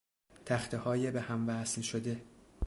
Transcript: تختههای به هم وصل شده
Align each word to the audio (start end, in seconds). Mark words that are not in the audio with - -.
تختههای 0.45 1.11
به 1.11 1.21
هم 1.21 1.49
وصل 1.49 1.81
شده 1.81 2.21